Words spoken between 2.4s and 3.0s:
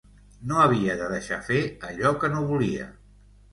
volia.